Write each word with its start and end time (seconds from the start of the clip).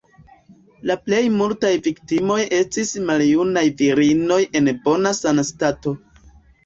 La 0.91 0.95
plej 1.09 1.19
multaj 1.33 1.71
viktimoj 1.87 2.39
estis 2.59 2.93
maljunaj 3.09 3.65
virinoj 3.83 4.41
en 4.61 4.73
bona 4.89 5.13
sanstato. 5.23 5.95